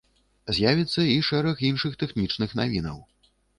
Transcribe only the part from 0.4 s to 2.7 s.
З'явіцца і шэраг іншых тэхнічных